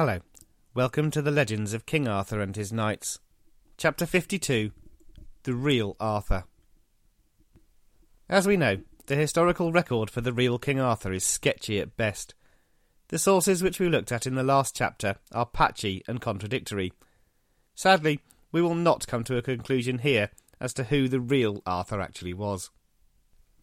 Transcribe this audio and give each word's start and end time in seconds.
Hello. 0.00 0.20
Welcome 0.72 1.10
to 1.10 1.20
the 1.20 1.30
legends 1.30 1.74
of 1.74 1.84
King 1.84 2.08
Arthur 2.08 2.40
and 2.40 2.56
his 2.56 2.72
knights. 2.72 3.18
Chapter 3.76 4.06
52 4.06 4.70
The 5.42 5.52
Real 5.52 5.94
Arthur. 6.00 6.44
As 8.26 8.46
we 8.46 8.56
know, 8.56 8.78
the 9.08 9.14
historical 9.14 9.72
record 9.72 10.08
for 10.08 10.22
the 10.22 10.32
real 10.32 10.58
King 10.58 10.80
Arthur 10.80 11.12
is 11.12 11.22
sketchy 11.22 11.78
at 11.78 11.98
best. 11.98 12.34
The 13.08 13.18
sources 13.18 13.62
which 13.62 13.78
we 13.78 13.90
looked 13.90 14.10
at 14.10 14.26
in 14.26 14.36
the 14.36 14.42
last 14.42 14.74
chapter 14.74 15.16
are 15.32 15.44
patchy 15.44 16.02
and 16.08 16.18
contradictory. 16.18 16.94
Sadly, 17.74 18.20
we 18.52 18.62
will 18.62 18.74
not 18.74 19.06
come 19.06 19.22
to 19.24 19.36
a 19.36 19.42
conclusion 19.42 19.98
here 19.98 20.30
as 20.58 20.72
to 20.72 20.84
who 20.84 21.08
the 21.08 21.20
real 21.20 21.62
Arthur 21.66 22.00
actually 22.00 22.32
was. 22.32 22.70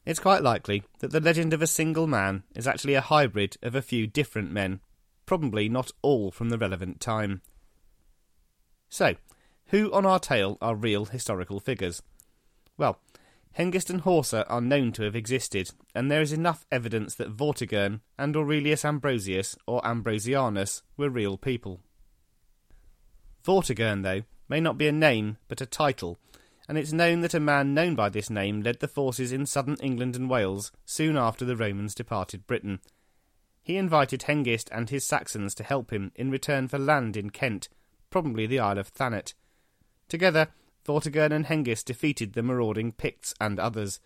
It's 0.05 0.19
quite 0.19 0.43
likely 0.43 0.83
that 0.99 1.09
the 1.09 1.19
legend 1.19 1.51
of 1.53 1.63
a 1.63 1.65
single 1.65 2.05
man 2.05 2.43
is 2.53 2.67
actually 2.67 2.93
a 2.93 3.01
hybrid 3.01 3.57
of 3.63 3.73
a 3.73 3.81
few 3.81 4.05
different 4.05 4.51
men 4.51 4.81
probably 5.27 5.69
not 5.69 5.91
all 6.01 6.31
from 6.31 6.49
the 6.49 6.57
relevant 6.57 6.99
time. 6.99 7.43
So, 8.89 9.15
who 9.67 9.93
on 9.93 10.05
our 10.07 10.19
tale 10.19 10.57
are 10.59 10.75
real 10.75 11.05
historical 11.05 11.59
figures? 11.59 12.01
Well, 12.77 12.99
Hengist 13.57 13.89
and 13.89 14.03
Horsa 14.03 14.45
are 14.47 14.61
known 14.61 14.91
to 14.93 15.03
have 15.03 15.15
existed, 15.15 15.71
and 15.93 16.09
there 16.09 16.21
is 16.21 16.31
enough 16.31 16.65
evidence 16.71 17.15
that 17.15 17.35
Vortigern 17.35 18.01
and 18.17 18.35
Aurelius 18.35 18.85
Ambrosius 18.85 19.55
or 19.65 19.81
Ambrosianus 19.85 20.83
were 20.95 21.09
real 21.09 21.37
people. 21.37 21.81
Vortigern, 23.43 24.03
though, 24.03 24.23
may 24.47 24.59
not 24.59 24.77
be 24.77 24.87
a 24.87 24.91
name, 24.91 25.37
but 25.47 25.61
a 25.61 25.65
title, 25.65 26.17
and 26.69 26.77
it's 26.77 26.93
known 26.93 27.21
that 27.21 27.33
a 27.33 27.39
man 27.39 27.73
known 27.73 27.95
by 27.95 28.09
this 28.09 28.29
name 28.29 28.61
led 28.61 28.79
the 28.79 28.87
forces 28.87 29.31
in 29.31 29.45
southern 29.45 29.77
England 29.81 30.15
and 30.15 30.29
Wales 30.29 30.71
soon 30.85 31.17
after 31.17 31.43
the 31.43 31.55
Romans 31.55 31.95
departed 31.95 32.45
Britain, 32.45 32.79
he 33.67 33.75
invited 33.75 34.21
Hengist 34.21 34.69
and 34.71 34.89
his 34.89 35.05
Saxons 35.05 35.53
to 35.55 35.61
help 35.61 35.91
him 35.91 36.13
in 36.15 36.31
return 36.31 36.69
for 36.69 36.79
land 36.79 37.17
in 37.17 37.31
Kent, 37.31 37.67
probably 38.09 38.47
the 38.47 38.59
Isle 38.59 38.77
of 38.77 38.87
Thanet. 38.87 39.33
Together, 40.07 40.47
Vortigern 40.85 41.33
and 41.33 41.47
Hengist 41.47 41.85
defeated 41.85 42.31
the 42.31 42.41
marauding 42.41 42.93
Picts 42.93 43.33
and 43.41 43.59
others. 43.59 43.99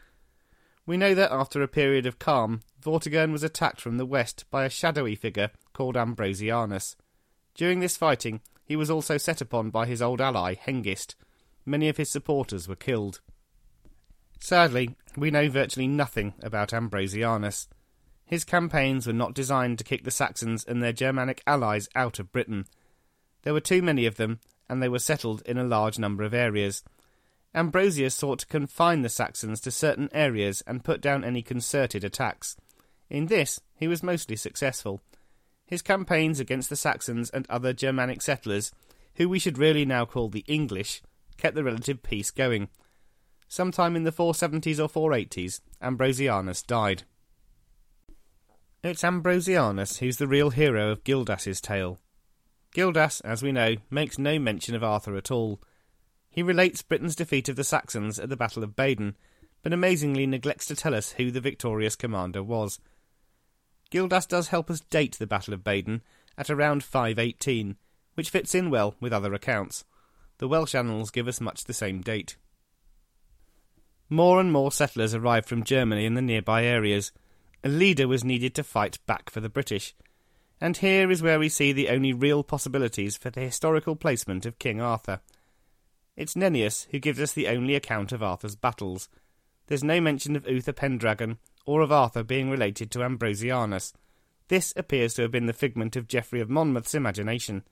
We 0.87 0.97
know 0.97 1.13
that 1.13 1.31
after 1.31 1.61
a 1.61 1.67
period 1.67 2.07
of 2.07 2.17
calm, 2.17 2.61
Vortigern 2.83 3.31
was 3.31 3.43
attacked 3.43 3.79
from 3.79 3.97
the 3.97 4.05
west 4.05 4.45
by 4.49 4.65
a 4.65 4.69
shadowy 4.69 5.13
figure 5.13 5.51
called 5.73 5.95
Ambrosianus. 5.95 6.95
During 7.53 7.81
this 7.81 7.95
fighting, 7.95 8.41
he 8.65 8.75
was 8.75 8.89
also 8.89 9.19
set 9.19 9.41
upon 9.41 9.69
by 9.69 9.85
his 9.85 10.01
old 10.01 10.21
ally, 10.21 10.55
Hengist. 10.55 11.13
Many 11.67 11.87
of 11.87 11.97
his 11.97 12.09
supporters 12.09 12.67
were 12.67 12.75
killed. 12.75 13.21
Sadly, 14.39 14.95
we 15.15 15.29
know 15.29 15.49
virtually 15.49 15.87
nothing 15.87 16.33
about 16.41 16.73
Ambrosianus. 16.73 17.67
His 18.31 18.45
campaigns 18.45 19.05
were 19.05 19.11
not 19.11 19.33
designed 19.33 19.77
to 19.79 19.83
kick 19.83 20.05
the 20.05 20.09
Saxons 20.09 20.63
and 20.63 20.81
their 20.81 20.93
Germanic 20.93 21.43
allies 21.45 21.89
out 21.95 22.17
of 22.17 22.31
Britain. 22.31 22.65
There 23.41 23.51
were 23.51 23.59
too 23.59 23.81
many 23.81 24.05
of 24.05 24.15
them, 24.15 24.39
and 24.69 24.81
they 24.81 24.87
were 24.87 24.99
settled 24.99 25.41
in 25.41 25.57
a 25.57 25.65
large 25.65 25.99
number 25.99 26.23
of 26.23 26.33
areas. 26.33 26.81
Ambrosius 27.53 28.15
sought 28.15 28.39
to 28.39 28.45
confine 28.45 29.01
the 29.01 29.09
Saxons 29.09 29.59
to 29.59 29.69
certain 29.69 30.07
areas 30.13 30.63
and 30.65 30.85
put 30.85 31.01
down 31.01 31.25
any 31.25 31.41
concerted 31.41 32.05
attacks. 32.05 32.55
In 33.09 33.25
this, 33.25 33.59
he 33.75 33.89
was 33.89 34.01
mostly 34.01 34.37
successful. 34.37 35.01
His 35.65 35.81
campaigns 35.81 36.39
against 36.39 36.69
the 36.69 36.77
Saxons 36.77 37.29
and 37.31 37.45
other 37.49 37.73
Germanic 37.73 38.21
settlers, 38.21 38.71
who 39.15 39.27
we 39.27 39.39
should 39.39 39.57
really 39.57 39.83
now 39.83 40.05
call 40.05 40.29
the 40.29 40.45
English, 40.47 41.01
kept 41.35 41.55
the 41.55 41.65
relative 41.65 42.01
peace 42.01 42.31
going. 42.31 42.69
Sometime 43.49 43.97
in 43.97 44.05
the 44.05 44.13
470s 44.13 44.79
or 44.79 45.11
480s, 45.11 45.59
Ambrosianus 45.81 46.65
died. 46.65 47.03
It's 48.83 49.03
Ambrosianus 49.03 49.99
who's 49.99 50.17
the 50.17 50.27
real 50.27 50.49
hero 50.49 50.91
of 50.91 51.03
Gildas's 51.03 51.61
tale. 51.61 51.99
Gildas, 52.73 53.21
as 53.21 53.43
we 53.43 53.51
know, 53.51 53.75
makes 53.91 54.17
no 54.17 54.39
mention 54.39 54.73
of 54.73 54.83
Arthur 54.83 55.15
at 55.15 55.29
all. 55.29 55.61
He 56.31 56.41
relates 56.41 56.81
Britain's 56.81 57.15
defeat 57.15 57.47
of 57.47 57.57
the 57.57 57.63
Saxons 57.63 58.17
at 58.17 58.29
the 58.29 58.35
Battle 58.35 58.63
of 58.63 58.75
Badon, 58.75 59.13
but 59.61 59.71
amazingly 59.71 60.25
neglects 60.25 60.65
to 60.65 60.75
tell 60.75 60.95
us 60.95 61.11
who 61.11 61.29
the 61.29 61.39
victorious 61.39 61.95
commander 61.95 62.41
was. 62.41 62.79
Gildas 63.91 64.25
does 64.25 64.47
help 64.47 64.71
us 64.71 64.79
date 64.79 65.15
the 65.19 65.27
Battle 65.27 65.53
of 65.53 65.63
Badon 65.63 66.01
at 66.35 66.49
around 66.49 66.83
518, 66.83 67.75
which 68.15 68.31
fits 68.31 68.55
in 68.55 68.71
well 68.71 68.95
with 68.99 69.13
other 69.13 69.35
accounts. 69.35 69.85
The 70.39 70.47
Welsh 70.47 70.73
annals 70.73 71.11
give 71.11 71.27
us 71.27 71.39
much 71.39 71.65
the 71.65 71.73
same 71.73 72.01
date. 72.01 72.35
More 74.09 74.39
and 74.39 74.51
more 74.51 74.71
settlers 74.71 75.13
arrived 75.13 75.47
from 75.47 75.63
Germany 75.63 76.07
and 76.07 76.17
the 76.17 76.21
nearby 76.23 76.63
areas, 76.65 77.11
a 77.63 77.69
leader 77.69 78.07
was 78.07 78.23
needed 78.23 78.55
to 78.55 78.63
fight 78.63 78.99
back 79.05 79.29
for 79.29 79.39
the 79.39 79.49
British. 79.49 79.93
And 80.59 80.77
here 80.77 81.09
is 81.09 81.23
where 81.23 81.39
we 81.39 81.49
see 81.49 81.71
the 81.71 81.89
only 81.89 82.13
real 82.13 82.43
possibilities 82.43 83.17
for 83.17 83.29
the 83.29 83.41
historical 83.41 83.95
placement 83.95 84.45
of 84.45 84.59
King 84.59 84.79
Arthur. 84.79 85.21
It's 86.15 86.35
Nennius 86.35 86.87
who 86.91 86.99
gives 86.99 87.19
us 87.19 87.33
the 87.33 87.47
only 87.47 87.75
account 87.75 88.11
of 88.11 88.21
Arthur's 88.21 88.55
battles. 88.55 89.09
There's 89.67 89.83
no 89.83 90.01
mention 90.01 90.35
of 90.35 90.47
Uther 90.47 90.73
Pendragon 90.73 91.37
or 91.65 91.81
of 91.81 91.91
Arthur 91.91 92.23
being 92.23 92.49
related 92.49 92.91
to 92.91 93.03
Ambrosianus. 93.03 93.93
This 94.49 94.73
appears 94.75 95.13
to 95.15 95.23
have 95.23 95.31
been 95.31 95.45
the 95.45 95.53
figment 95.53 95.95
of 95.95 96.07
Geoffrey 96.07 96.41
of 96.41 96.49
Monmouth's 96.49 96.93
imagination. 96.93 97.63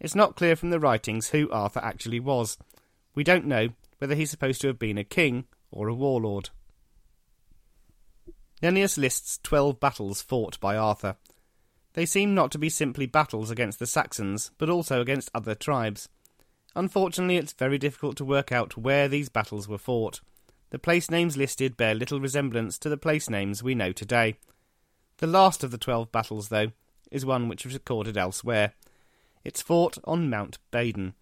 It's 0.00 0.14
not 0.14 0.34
clear 0.34 0.56
from 0.56 0.70
the 0.70 0.80
writings 0.80 1.28
who 1.28 1.50
Arthur 1.50 1.80
actually 1.80 2.20
was. 2.20 2.56
We 3.14 3.22
don't 3.22 3.44
know 3.44 3.68
whether 3.98 4.14
he's 4.14 4.30
supposed 4.30 4.62
to 4.62 4.68
have 4.68 4.78
been 4.78 4.96
a 4.96 5.04
king 5.04 5.44
or 5.70 5.88
a 5.88 5.94
warlord. 5.94 6.50
Nennius 8.62 8.98
lists 8.98 9.38
twelve 9.42 9.80
battles 9.80 10.20
fought 10.20 10.60
by 10.60 10.76
Arthur. 10.76 11.16
They 11.94 12.04
seem 12.04 12.34
not 12.34 12.50
to 12.52 12.58
be 12.58 12.68
simply 12.68 13.06
battles 13.06 13.50
against 13.50 13.78
the 13.78 13.86
Saxons, 13.86 14.50
but 14.58 14.68
also 14.68 15.00
against 15.00 15.30
other 15.34 15.54
tribes. 15.54 16.08
Unfortunately, 16.76 17.36
it's 17.36 17.52
very 17.52 17.78
difficult 17.78 18.16
to 18.18 18.24
work 18.24 18.52
out 18.52 18.76
where 18.76 19.08
these 19.08 19.28
battles 19.28 19.66
were 19.66 19.78
fought. 19.78 20.20
The 20.70 20.78
place 20.78 21.10
names 21.10 21.36
listed 21.36 21.76
bear 21.76 21.94
little 21.94 22.20
resemblance 22.20 22.78
to 22.78 22.88
the 22.88 22.96
place 22.96 23.28
names 23.28 23.62
we 23.62 23.74
know 23.74 23.92
today. 23.92 24.36
The 25.16 25.26
last 25.26 25.64
of 25.64 25.70
the 25.70 25.78
twelve 25.78 26.12
battles, 26.12 26.48
though, 26.48 26.72
is 27.10 27.26
one 27.26 27.48
which 27.48 27.64
was 27.64 27.74
recorded 27.74 28.16
elsewhere. 28.16 28.74
It's 29.42 29.62
fought 29.62 29.98
on 30.04 30.30
Mount 30.30 30.58
Badon. 30.70 31.14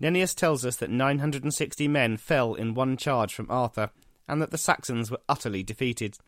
Nennius 0.00 0.34
tells 0.34 0.64
us 0.64 0.76
that 0.76 0.90
960 0.90 1.86
men 1.88 2.16
fell 2.16 2.54
in 2.54 2.74
one 2.74 2.96
charge 2.96 3.32
from 3.32 3.50
Arthur, 3.50 3.90
and 4.26 4.42
that 4.42 4.50
the 4.50 4.58
Saxons 4.58 5.10
were 5.10 5.20
utterly 5.28 5.62
defeated. 5.62 6.18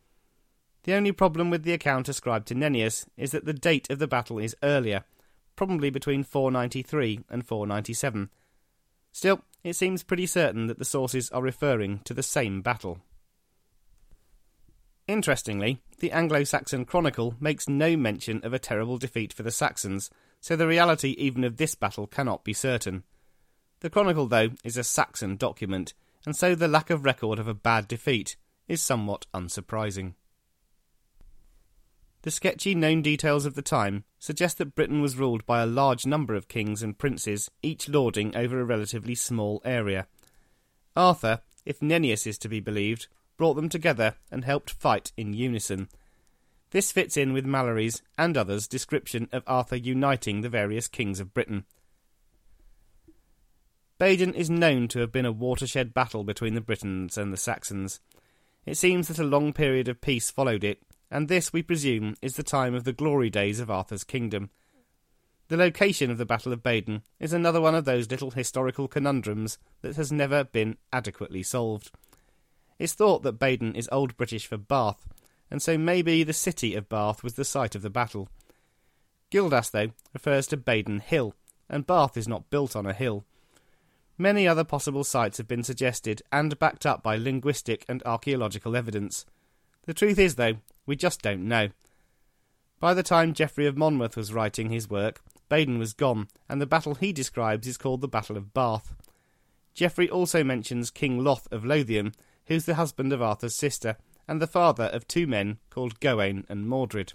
The 0.86 0.94
only 0.94 1.10
problem 1.10 1.50
with 1.50 1.64
the 1.64 1.72
account 1.72 2.08
ascribed 2.08 2.47
to 2.47 2.54
Nennius 2.54 3.06
is 3.16 3.32
that 3.32 3.44
the 3.44 3.52
date 3.52 3.91
of 3.91 3.98
the 3.98 4.06
battle 4.06 4.38
is 4.38 4.54
earlier, 4.62 5.02
probably 5.56 5.91
between 5.91 6.22
493 6.22 7.24
and 7.28 7.44
497. 7.44 8.30
Still, 9.10 9.41
it 9.64 9.74
seems 9.74 10.04
pretty 10.04 10.26
certain 10.26 10.69
that 10.69 10.78
the 10.78 10.84
sources 10.84 11.28
are 11.30 11.42
referring 11.42 12.02
to 12.04 12.14
the 12.14 12.22
same 12.22 12.62
battle. 12.62 13.00
Interestingly, 15.08 15.82
the 15.98 16.12
Anglo 16.12 16.44
Saxon 16.44 16.84
Chronicle 16.84 17.34
makes 17.41 17.68
no 17.68 17.97
mention 17.97 18.41
of 18.44 18.54
a 18.54 18.58
terrible 18.60 18.97
defeat 18.97 19.32
for 19.32 19.42
the 19.42 19.50
Saxons, 19.50 20.08
so 20.41 20.54
the 20.54 20.68
reality 20.68 21.16
even 21.18 21.42
of 21.42 21.56
this 21.56 21.74
battle 21.74 22.06
cannot 22.06 22.44
be 22.44 22.53
certain. 22.53 23.03
The 23.80 23.91
Chronicle, 23.91 24.28
though, 24.28 24.50
is 24.62 24.76
a 24.76 24.84
Saxon 24.84 25.34
document, 25.34 25.94
and 26.24 26.36
so 26.36 26.54
the 26.54 26.68
lack 26.68 26.91
of 26.91 27.04
record 27.04 27.41
of 27.41 27.48
a 27.48 27.54
bad 27.54 27.88
defeat 27.88 28.36
is 28.68 28.80
somewhat 28.80 29.26
unsurprising. 29.34 30.14
The 32.26 32.32
sketchy 32.32 32.75
known 32.75 33.03
details 33.03 33.47
of 33.47 33.54
the 33.54 33.62
time 33.62 34.03
suggest 34.19 34.59
that 34.59 34.75
Britain 34.75 35.00
was 35.00 35.16
ruled 35.16 35.47
by 35.47 35.62
a 35.62 35.66
large 35.66 36.06
number 36.06 36.34
of 36.34 36.48
kings 36.48 36.82
and 36.82 36.98
princes, 36.98 37.53
each 37.62 37.88
lording 37.88 38.37
over 38.37 38.59
a 38.59 38.64
relatively 38.64 39.14
small 39.14 39.62
area. 39.64 40.09
Arthur, 40.97 41.42
if 41.65 41.78
Nennius 41.78 42.26
is 42.26 42.36
to 42.38 42.48
be 42.48 42.59
believed, 42.59 43.06
brought 43.36 43.54
them 43.54 43.69
together 43.69 44.16
and 44.28 44.44
helped 44.44 44.72
fight 44.72 45.12
in 45.16 45.34
unison. 45.34 45.88
This 46.72 46.91
fits 46.91 47.16
in 47.16 47.32
with 47.32 47.47
Malory's 47.47 48.03
and 48.19 48.36
others' 48.36 48.66
description 48.66 49.28
of 49.31 49.44
Arthur 49.47 49.76
uniting 49.76 50.41
the 50.41 50.48
various 50.48 50.89
kings 50.89 51.21
of 51.21 51.33
Britain. 51.33 51.65
Badon 54.01 54.34
is 54.34 54.51
known 54.51 54.89
to 54.89 54.98
have 54.98 55.12
been 55.12 55.27
a 55.27 55.30
watershed 55.30 55.95
battle 55.95 56.24
between 56.24 56.54
the 56.54 56.60
Britons 56.60 57.16
and 57.16 57.33
the 57.33 57.36
Saxons. 57.36 58.01
It 58.65 58.77
seems 58.77 59.06
that 59.06 59.21
a 59.21 59.22
long 59.22 59.53
period 59.53 59.86
of 59.86 60.01
peace 60.01 60.28
followed 60.28 60.65
it, 60.65 60.83
and 61.10 61.28
this, 61.28 61.53
we 61.53 61.62
presume, 61.62 62.14
is 62.20 62.34
the 62.34 62.42
time 62.42 62.74
of 62.74 62.84
the 62.84 62.92
glory 62.92 63.30
days 63.30 63.60
of 63.60 63.70
Arthur's 63.70 64.04
kingdom. 64.04 64.50
The 65.48 65.56
location 65.56 66.10
of 66.10 66.18
the 66.18 66.26
Battle 66.26 66.53
of 66.53 66.62
Badon 66.62 67.03
is 67.20 67.32
another 67.32 67.60
one 67.60 67.76
of 67.76 67.84
those 67.84 68.10
little 68.10 68.32
historical 68.32 68.88
conundrums 68.88 69.58
that 69.82 69.94
has 69.97 70.10
never 70.10 70.42
been 70.42 70.76
adequately 70.92 71.44
solved. 71.44 71.92
It's 72.78 72.94
thought 72.94 73.22
that 73.22 73.38
Badon 73.38 73.76
is 73.76 73.88
Old 73.92 74.16
British 74.16 74.47
for 74.47 74.56
Bath, 74.56 75.06
and 75.50 75.62
so 75.62 75.78
maybe 75.78 76.24
the 76.24 76.32
city 76.32 76.74
of 76.74 76.88
Bath 76.88 77.22
was 77.22 77.34
the 77.34 77.44
site 77.44 77.76
of 77.76 77.82
the 77.82 77.91
battle. 77.91 78.28
Gildas, 79.30 79.70
though, 79.70 79.91
refers 80.12 80.48
to 80.48 80.56
Badon 80.56 81.00
Hill, 81.00 81.34
and 81.70 81.86
Bath 81.86 82.16
is 82.16 82.26
not 82.26 82.50
built 82.50 82.74
on 82.74 82.86
a 82.86 82.92
hill. 82.92 83.24
Many 84.18 84.48
other 84.48 84.64
possible 84.64 85.04
sites 85.04 85.38
have 85.38 85.47
been 85.47 85.62
suggested 85.62 86.22
and 86.32 86.58
backed 86.58 86.86
up 86.86 87.03
by 87.03 87.16
linguistic 87.16 87.84
and 87.88 88.03
archaeological 88.04 88.74
evidence. 88.74 89.26
The 89.84 89.94
truth 89.94 90.18
is, 90.18 90.34
though, 90.34 90.56
we 90.86 90.97
just 90.97 91.21
don't 91.21 91.47
know. 91.47 91.68
By 92.80 92.94
the 92.94 93.03
time 93.03 93.34
Geoffrey 93.34 93.66
of 93.66 93.77
Monmouth 93.77 94.16
was 94.16 94.33
writing 94.33 94.71
his 94.71 94.88
work, 94.88 95.21
Badon 95.50 95.78
was 95.78 95.92
gone, 95.92 96.28
and 96.48 96.60
the 96.60 96.66
battle 96.66 96.94
he 96.94 97.12
describes 97.12 97.66
is 97.66 97.77
called 97.77 98.00
the 98.00 98.09
Battle 98.09 98.36
of 98.36 98.54
Bath. 98.54 98.94
Geoffrey 99.74 100.09
also 100.09 100.42
mentions 100.42 100.91
King 100.91 101.22
Loth 101.22 101.47
of 101.53 101.65
Lothian, 101.65 102.15
who's 102.47 102.65
the 102.65 102.74
husband 102.74 103.12
of 103.12 103.22
Arthur's 103.22 103.54
sister, 103.54 103.97
and 104.28 104.41
the 104.41 104.47
father 104.47 104.84
of 104.84 105.06
two 105.06 105.27
men 105.27 105.59
called 105.71 106.00
Gawain 106.00 106.44
and 106.48 106.68
Mordred. 106.68 107.12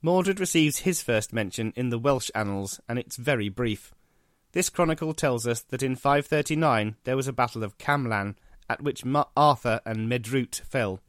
Mordred 0.00 0.38
receives 0.38 0.80
his 0.80 1.02
first 1.02 1.32
mention 1.32 1.72
in 1.74 1.88
the 1.88 1.98
Welsh 1.98 2.30
annals, 2.34 2.80
and 2.88 2.98
it's 2.98 3.16
very 3.16 3.48
brief. 3.48 3.92
This 4.52 4.70
chronicle 4.70 5.12
tells 5.12 5.46
us 5.46 5.60
that 5.62 5.82
in 5.82 5.96
539 5.96 6.96
there 7.04 7.16
was 7.16 7.28
a 7.28 7.32
battle 7.32 7.64
of 7.64 7.78
Camlan, 7.78 8.36
at 8.70 8.82
which 8.82 9.02
Arthur 9.36 9.80
and 9.84 10.10
Medraut 10.10 10.60
fell. 10.64 11.00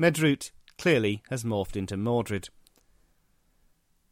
Medraut 0.00 0.50
clearly 0.78 1.22
has 1.28 1.44
morphed 1.44 1.76
into 1.76 1.94
Mordred. 1.94 2.48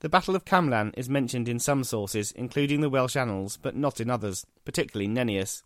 The 0.01 0.11
Battle 0.11 0.37
of 0.37 0.45
Camlan 0.45 0.93
is 0.99 1.09
mentioned 1.09 1.49
in 1.49 1.59
some 1.59 1.83
sources, 1.83 2.31
including 2.33 2.83
the 2.83 2.91
Welsh 2.91 3.17
annals, 3.17 3.57
but 3.57 3.75
not 3.75 3.99
in 3.99 4.11
others, 4.11 4.45
particularly 4.67 5.09
Nennius. 5.09 5.63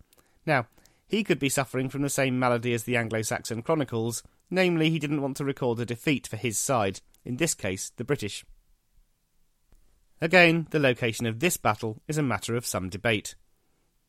Now, 0.46 0.68
he 1.08 1.24
could 1.24 1.40
be 1.40 1.48
suffering 1.48 1.88
from 1.88 2.02
the 2.02 2.08
same 2.08 2.38
malady 2.38 2.72
as 2.72 2.84
the 2.84 2.96
Anglo 2.96 3.22
Saxon 3.22 3.62
chronicles, 3.62 4.22
namely, 4.48 4.90
he 4.90 5.00
didn't 5.00 5.22
want 5.22 5.36
to 5.38 5.44
record 5.44 5.80
a 5.80 5.84
defeat 5.84 6.28
for 6.28 6.36
his 6.36 6.56
side, 6.56 7.00
in 7.24 7.36
this 7.36 7.52
case, 7.52 7.90
the 7.96 8.04
British. 8.04 8.44
Again, 10.20 10.68
the 10.70 10.78
location 10.78 11.26
of 11.26 11.40
this 11.40 11.56
battle 11.56 12.00
is 12.06 12.16
a 12.16 12.22
matter 12.22 12.54
of 12.54 12.64
some 12.64 12.88
debate. 12.88 13.34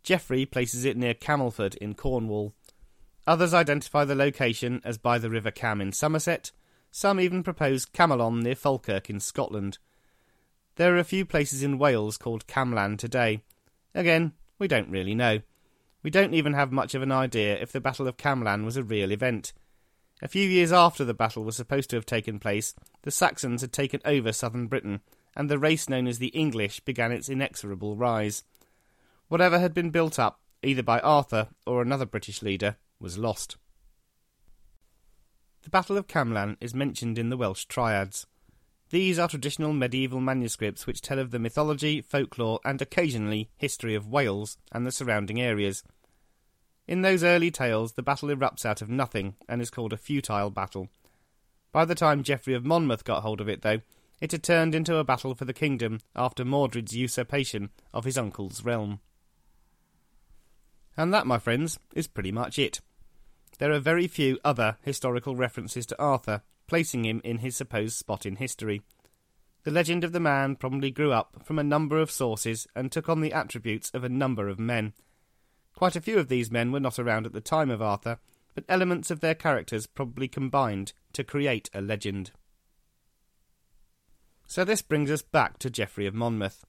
Geoffrey 0.04 0.46
places 0.46 0.86
it 0.86 0.96
near 0.96 1.16
Camelford 1.16 1.76
in 1.78 1.96
Cornwall. 1.96 2.54
Others 3.26 3.54
identify 3.54 4.04
the 4.04 4.16
location 4.16 4.82
as 4.84 4.98
by 4.98 5.18
the 5.18 5.30
River 5.30 5.52
Cam 5.52 5.80
in 5.80 5.94
Somerset. 5.94 6.52
Some 6.92 7.20
even 7.20 7.42
propose 7.42 7.86
Camelon 7.86 8.42
near 8.42 8.56
Falkirk 8.56 9.10
in 9.10 9.20
Scotland. 9.20 9.78
There 10.76 10.94
are 10.96 11.00
a 11.00 11.06
few 11.06 11.26
places 11.26 11.64
in 11.64 11.78
Wales 11.78 12.18
called 12.18 12.48
Camlan 12.48 12.98
today. 12.98 13.44
Again, 13.96 14.34
we 14.60 14.68
don't 14.68 14.90
really 14.90 15.16
know. 15.16 15.40
We 16.02 16.10
don't 16.10 16.34
even 16.34 16.54
have 16.54 16.72
much 16.72 16.96
of 16.96 17.02
an 17.02 17.12
idea 17.12 17.56
if 17.56 17.72
the 17.72 17.80
Battle 17.80 18.08
of 18.08 18.18
Camlan 18.18 18.66
was 18.66 18.76
a 18.76 18.84
real 18.84 19.12
event. 19.12 19.54
A 20.22 20.28
few 20.28 20.48
years 20.48 20.72
after 20.72 21.06
the 21.06 21.14
battle 21.14 21.44
was 21.44 21.56
supposed 21.56 21.90
to 21.92 21.96
have 21.96 22.06
taken 22.06 22.40
place, 22.40 22.76
the 23.04 23.12
Saxons 23.12 23.62
had 23.62 23.72
taken 23.72 24.02
over 24.04 24.34
southern 24.34 24.68
Britain, 24.68 25.02
and 25.36 25.50
the 25.50 25.60
race 25.60 25.88
known 25.90 26.08
as 26.08 26.20
the 26.20 26.28
English 26.28 26.82
began 26.82 27.12
its 27.12 27.30
inexorable 27.30 27.96
rise. 27.96 28.44
Whatever 29.28 29.60
had 29.60 29.74
been 29.74 29.90
built 29.90 30.20
up, 30.20 30.40
either 30.62 30.84
by 30.84 31.00
Arthur 31.00 31.50
or 31.66 31.82
another 31.82 32.06
British 32.06 32.42
leader, 32.42 32.78
was 33.04 33.20
lost. 33.20 33.58
The 35.62 35.70
Battle 35.70 35.98
of 35.98 36.08
Camlan 36.08 36.58
is 36.60 36.74
mentioned 36.74 37.20
in 37.20 37.30
the 37.30 37.38
Welsh 37.38 37.66
Triads. 37.66 38.26
These 38.90 39.20
are 39.20 39.28
traditional 39.28 39.74
medieval 39.74 40.20
manuscripts 40.20 40.88
which 40.88 41.02
tell 41.02 41.20
of 41.20 41.32
the 41.32 41.40
mythology, 41.40 42.02
folklore, 42.02 42.60
and 42.66 42.82
occasionally 42.82 43.50
history 43.58 43.94
of 43.94 44.08
Wales 44.08 44.58
and 44.72 44.86
the 44.86 44.92
surrounding 44.92 45.42
areas. 45.42 45.84
In 46.88 47.02
those 47.02 47.24
early 47.24 47.50
tales, 47.50 47.94
the 47.94 48.04
battle 48.04 48.30
erupts 48.30 48.66
out 48.66 48.82
of 48.82 48.90
nothing 48.90 49.36
and 49.48 49.62
is 49.62 49.70
called 49.70 49.94
a 49.94 49.98
futile 49.98 50.50
battle. 50.50 50.90
By 51.72 51.86
the 51.86 51.96
time 51.96 52.24
Geoffrey 52.24 52.54
of 52.54 52.66
Monmouth 52.66 53.04
got 53.04 53.24
hold 53.24 53.42
of 53.42 53.50
it, 53.50 53.62
though, 53.62 53.82
it 54.22 54.32
had 54.32 54.44
turned 54.44 54.76
into 54.76 54.98
a 54.98 55.04
battle 55.04 55.34
for 55.34 55.46
the 55.46 55.54
kingdom 55.54 56.00
after 56.16 56.46
Mordred's 56.46 56.96
usurpation 56.96 57.70
of 57.94 58.06
his 58.06 58.18
uncle's 58.18 58.64
realm. 58.64 59.00
And 60.96 61.14
that, 61.14 61.26
my 61.26 61.40
friends, 61.40 61.80
is 61.96 62.08
pretty 62.08 62.32
much 62.32 62.60
it. 62.60 62.80
There 63.64 63.72
are 63.72 63.80
very 63.80 64.10
few 64.10 64.40
other 64.44 64.76
historical 64.82 65.38
references 65.38 65.86
to 65.86 65.98
Arthur, 65.98 66.42
placing 66.68 67.06
him 67.06 67.22
in 67.24 67.38
his 67.38 67.56
supposed 67.56 67.96
spot 67.96 68.26
in 68.26 68.36
history. 68.36 68.82
The 69.64 69.72
legend 69.72 70.04
of 70.04 70.12
the 70.12 70.20
man 70.20 70.58
probably 70.58 70.92
grew 70.92 71.14
up 71.14 71.46
from 71.46 71.58
a 71.58 71.64
number 71.64 71.98
of 72.00 72.12
sources 72.12 72.68
and 72.76 72.92
took 72.92 73.08
on 73.08 73.22
the 73.22 73.32
attributes 73.32 73.90
of 73.94 74.04
a 74.04 74.10
number 74.10 74.50
of 74.50 74.60
men, 74.60 74.92
Quite 75.76 75.96
a 75.96 76.02
few 76.02 76.20
of 76.20 76.28
these 76.28 76.52
men 76.52 76.72
were 76.72 76.80
not 76.80 77.00
around 77.00 77.26
at 77.26 77.34
the 77.34 77.42
time 77.42 77.70
of 77.70 77.82
Arthur, 77.82 78.20
but 78.54 78.66
elements 78.70 79.10
of 79.10 79.22
their 79.22 79.34
characters 79.34 79.88
probably 79.88 80.28
combined 80.28 80.94
to 81.14 81.24
create 81.24 81.70
a 81.74 81.82
legend. 81.82 82.32
So 84.46 84.64
this 84.64 84.82
brings 84.82 85.10
us 85.10 85.22
back 85.22 85.58
to 85.60 85.70
Geoffrey 85.70 86.06
of 86.06 86.14
Monmouth. 86.14 86.66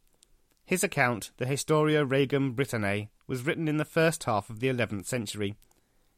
His 0.65 0.83
account, 0.83 1.33
the 1.37 1.47
Historia 1.47 2.05
Regum 2.05 2.55
Britanniae, 2.55 3.09
was 3.27 3.43
written 3.43 3.69
in 3.69 3.77
the 3.77 3.85
first 3.85 4.25
half 4.25 4.49
of 4.49 4.61
the 4.61 4.69
11th 4.69 5.05
century. 5.05 5.57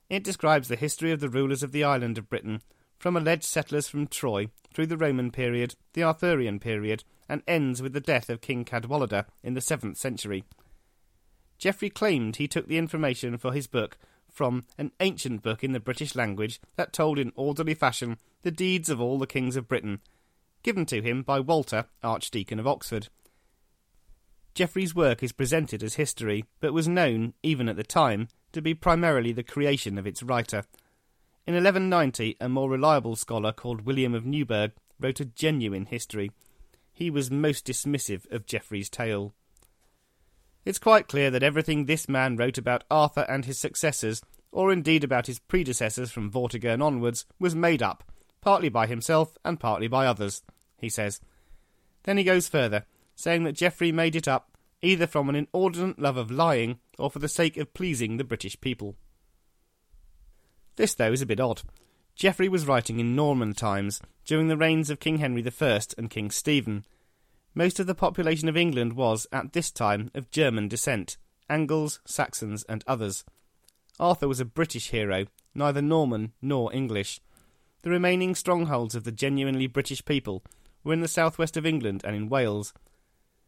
It 0.08 0.24
describes 0.24 0.68
the 0.68 0.76
history 0.76 1.12
of 1.12 1.20
the 1.20 1.28
rulers 1.28 1.62
of 1.62 1.72
the 1.72 1.84
island 1.84 2.18
of 2.18 2.28
Britain, 2.28 2.62
from 2.98 3.16
alleged 3.16 3.44
settlers 3.44 3.88
from 3.88 4.06
Troy 4.06 4.48
through 4.72 4.86
the 4.86 4.96
Roman 4.96 5.30
period, 5.30 5.74
the 5.92 6.02
Arthurian 6.02 6.60
period, 6.60 7.04
and 7.28 7.42
ends 7.46 7.82
with 7.82 7.92
the 7.92 8.00
death 8.00 8.30
of 8.30 8.40
King 8.40 8.64
Cadwallader 8.64 9.26
in 9.42 9.54
the 9.54 9.60
7th 9.60 9.96
century, 9.96 10.44
Geoffrey 11.58 11.90
claimed 11.90 12.36
he 12.36 12.48
took 12.48 12.66
the 12.66 12.78
information 12.78 13.38
for 13.38 13.52
his 13.52 13.66
book 13.66 13.96
from 14.30 14.64
an 14.76 14.92
ancient 15.00 15.42
book 15.42 15.64
in 15.64 15.72
the 15.72 15.80
British 15.80 16.14
language 16.14 16.60
that 16.76 16.92
told 16.92 17.18
in 17.18 17.32
orderly 17.34 17.74
fashion 17.74 18.18
the 18.42 18.50
deeds 18.50 18.90
of 18.90 19.00
all 19.00 19.18
the 19.18 19.26
kings 19.26 19.56
of 19.56 19.68
Britain, 19.68 20.00
given 20.62 20.84
to 20.86 21.00
him 21.00 21.22
by 21.22 21.40
Walter, 21.40 21.86
Archdeacon 22.02 22.60
of 22.60 22.66
Oxford. 22.66 23.08
Geoffrey's 24.54 24.94
work 24.94 25.22
is 25.22 25.32
presented 25.32 25.82
as 25.82 25.94
history, 25.94 26.44
but 26.60 26.72
was 26.72 26.88
known, 26.88 27.34
even 27.42 27.68
at 27.68 27.76
the 27.76 27.84
time, 27.84 28.28
to 28.52 28.62
be 28.62 28.74
primarily 28.74 29.32
the 29.32 29.42
creation 29.42 29.98
of 29.98 30.06
its 30.06 30.22
writer. 30.22 30.64
In 31.46 31.54
1190, 31.54 32.36
a 32.40 32.48
more 32.48 32.68
reliable 32.68 33.14
scholar 33.14 33.52
called 33.52 33.82
William 33.82 34.14
of 34.14 34.26
Newburgh 34.26 34.72
wrote 34.98 35.20
a 35.20 35.24
genuine 35.24 35.86
history. 35.86 36.32
He 36.92 37.10
was 37.10 37.30
most 37.30 37.66
dismissive 37.66 38.30
of 38.32 38.46
Geoffrey's 38.46 38.88
tale. 38.88 39.34
It's 40.64 40.78
quite 40.78 41.06
clear 41.06 41.30
that 41.30 41.44
everything 41.44 41.84
this 41.84 42.08
man 42.08 42.36
wrote 42.36 42.58
about 42.58 42.84
Arthur 42.90 43.24
and 43.28 43.44
his 43.44 43.58
successors, 43.58 44.22
or 44.50 44.72
indeed 44.72 45.04
about 45.04 45.28
his 45.28 45.38
predecessors 45.38 46.10
from 46.10 46.30
Vortigern 46.30 46.82
onwards, 46.82 47.26
was 47.38 47.54
made 47.54 47.82
up, 47.82 48.02
partly 48.40 48.68
by 48.68 48.86
himself 48.86 49.38
and 49.44 49.60
partly 49.60 49.86
by 49.86 50.06
others, 50.06 50.42
he 50.78 50.88
says. 50.88 51.20
Then 52.02 52.18
he 52.18 52.24
goes 52.24 52.48
further, 52.48 52.84
saying 53.14 53.44
that 53.44 53.52
Geoffrey 53.54 53.92
made 53.92 54.16
it 54.16 54.26
up 54.26 54.55
either 54.86 55.06
from 55.06 55.28
an 55.28 55.34
inordinate 55.34 55.98
love 55.98 56.16
of 56.16 56.30
lying 56.30 56.78
or 56.98 57.10
for 57.10 57.18
the 57.18 57.28
sake 57.28 57.56
of 57.56 57.74
pleasing 57.74 58.16
the 58.16 58.24
British 58.24 58.60
people. 58.60 58.96
This, 60.76 60.94
though, 60.94 61.12
is 61.12 61.22
a 61.22 61.26
bit 61.26 61.40
odd. 61.40 61.62
Geoffrey 62.14 62.48
was 62.48 62.66
writing 62.66 63.00
in 63.00 63.16
Norman 63.16 63.52
times, 63.52 64.00
during 64.24 64.48
the 64.48 64.56
reigns 64.56 64.88
of 64.88 65.00
King 65.00 65.18
Henry 65.18 65.44
I 65.44 65.80
and 65.98 66.10
King 66.10 66.30
Stephen, 66.30 66.84
most 67.56 67.80
of 67.80 67.86
the 67.86 67.94
population 67.94 68.50
of 68.50 68.56
England 68.56 68.92
was, 68.92 69.26
at 69.32 69.54
this 69.54 69.70
time, 69.70 70.10
of 70.14 70.30
German 70.30 70.68
descent 70.68 71.16
Angles, 71.48 72.00
Saxons, 72.04 72.64
and 72.64 72.84
others. 72.86 73.24
Arthur 73.98 74.28
was 74.28 74.40
a 74.40 74.44
British 74.44 74.90
hero, 74.90 75.24
neither 75.54 75.80
Norman 75.80 76.32
nor 76.42 76.70
English. 76.74 77.18
The 77.80 77.88
remaining 77.88 78.34
strongholds 78.34 78.94
of 78.94 79.04
the 79.04 79.12
genuinely 79.12 79.66
British 79.68 80.04
people 80.04 80.42
were 80.84 80.92
in 80.92 81.00
the 81.00 81.08
southwest 81.08 81.56
of 81.56 81.64
England 81.64 82.02
and 82.04 82.14
in 82.14 82.28
Wales. 82.28 82.74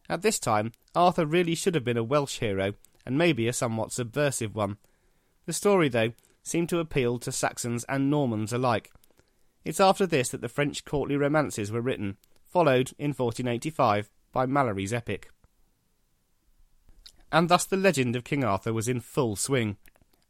At 0.09 0.23
this 0.23 0.39
time, 0.39 0.73
Arthur 0.95 1.27
really 1.27 1.55
should 1.55 1.75
have 1.75 1.85
been 1.85 1.97
a 1.97 2.05
Welsh 2.05 2.39
hero, 2.39 2.75
and 3.05 3.19
maybe 3.19 3.47
a 3.47 3.53
somewhat 3.53 3.93
subversive 3.93 4.55
one. 4.55 4.79
The 5.47 5.53
story, 5.53 5.89
though, 5.89 6.13
seemed 6.43 6.69
to 6.71 6.79
appeal 6.79 7.19
to 7.19 7.33
Saxons 7.33 7.85
and 7.89 8.11
Normans 8.11 8.53
alike. 8.53 8.91
It's 9.65 9.81
after 9.81 10.07
this 10.07 10.31
that 10.31 10.41
the 10.41 10.49
French 10.49 10.85
courtly 10.85 11.17
romances 11.17 11.71
were 11.71 11.83
written, 11.83 12.17
followed 12.45 12.93
in 12.99 13.11
1485 13.11 14.09
by 14.33 14.47
Malory's 14.47 14.93
epic. 14.93 15.31
And 17.31 17.51
thus 17.51 17.67
the 17.67 17.77
legend 17.77 18.17
of 18.17 18.25
King 18.25 18.45
Arthur 18.45 18.73
was 18.73 18.89
in 18.89 19.01
full 19.01 19.37
swing. 19.37 19.77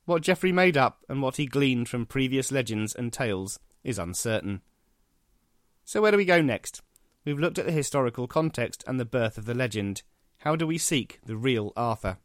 What 0.04 0.22
Geoffrey 0.22 0.50
made 0.50 0.76
up 0.76 1.04
and 1.08 1.22
what 1.22 1.36
he 1.36 1.46
gleaned 1.46 1.88
from 1.88 2.06
previous 2.06 2.50
legends 2.50 2.94
and 2.94 3.12
tales 3.12 3.60
is 3.84 3.98
uncertain. 3.98 4.62
So, 5.84 6.02
where 6.02 6.10
do 6.10 6.16
we 6.16 6.24
go 6.24 6.42
next? 6.42 6.82
We've 7.24 7.38
looked 7.38 7.58
at 7.58 7.66
the 7.66 7.72
historical 7.72 8.26
context 8.26 8.82
and 8.86 8.98
the 8.98 9.04
birth 9.04 9.38
of 9.38 9.44
the 9.44 9.54
legend. 9.54 10.02
How 10.38 10.56
do 10.56 10.66
we 10.66 10.78
seek 10.78 11.20
the 11.24 11.36
real 11.36 11.72
Arthur? 11.76 12.18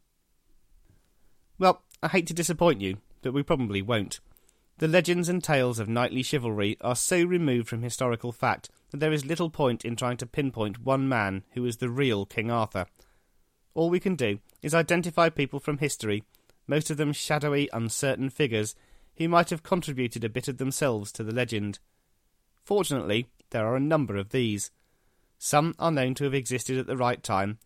Well, 1.58 1.82
I 2.02 2.08
hate 2.08 2.26
to 2.28 2.34
disappoint 2.34 2.80
you, 2.80 2.98
but 3.22 3.32
we 3.32 3.42
probably 3.42 3.82
won't. 3.82 4.20
The 4.78 4.88
legends 4.88 5.28
and 5.28 5.42
tales 5.42 5.78
of 5.78 5.88
knightly 5.88 6.22
chivalry 6.22 6.76
are 6.80 6.96
so 6.96 7.22
removed 7.22 7.68
from 7.68 7.82
historical 7.82 8.32
fact 8.32 8.70
that 8.90 8.98
there 8.98 9.12
is 9.12 9.24
little 9.24 9.50
point 9.50 9.84
in 9.84 9.94
trying 9.94 10.16
to 10.16 10.26
pinpoint 10.26 10.84
one 10.84 11.08
man 11.08 11.44
who 11.52 11.64
is 11.64 11.76
the 11.76 11.88
real 11.88 12.26
King 12.26 12.50
Arthur. 12.50 12.86
All 13.74 13.90
we 13.90 14.00
can 14.00 14.16
do 14.16 14.40
is 14.62 14.74
identify 14.74 15.28
people 15.28 15.60
from 15.60 15.78
history, 15.78 16.24
most 16.66 16.90
of 16.90 16.96
them 16.96 17.12
shadowy, 17.12 17.68
uncertain 17.72 18.30
figures, 18.30 18.74
who 19.16 19.28
might 19.28 19.50
have 19.50 19.62
contributed 19.62 20.24
a 20.24 20.28
bit 20.28 20.48
of 20.48 20.58
themselves 20.58 21.12
to 21.12 21.22
the 21.22 21.34
legend. 21.34 21.78
Fortunately, 22.64 23.28
there 23.50 23.66
are 23.66 23.76
a 23.76 23.80
number 23.80 24.16
of 24.16 24.30
these. 24.30 24.70
Some 25.38 25.74
are 25.78 25.90
known 25.90 26.14
to 26.14 26.24
have 26.24 26.34
existed 26.34 26.78
at 26.78 26.86
the 26.86 26.96
right 26.96 27.22
time, 27.22 27.58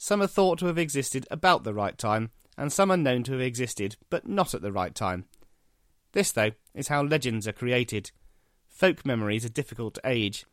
some 0.00 0.22
are 0.22 0.28
thought 0.28 0.60
to 0.60 0.66
have 0.66 0.78
existed 0.78 1.26
about 1.28 1.64
the 1.64 1.74
right 1.74 1.98
time, 1.98 2.30
and 2.56 2.72
some 2.72 2.92
are 2.92 2.96
known 2.96 3.24
to 3.24 3.32
have 3.32 3.40
existed 3.40 3.96
but 4.08 4.28
not 4.28 4.54
at 4.54 4.62
the 4.62 4.72
right 4.72 4.94
time. 4.94 5.26
This, 6.12 6.30
though, 6.30 6.52
is 6.72 6.88
how 6.88 7.02
legends 7.02 7.48
are 7.48 7.52
created. 7.52 8.12
Folk 8.68 9.04
memories 9.04 9.44
are 9.44 9.50
difficult 9.50 9.94
to 9.94 10.00
age. 10.04 10.46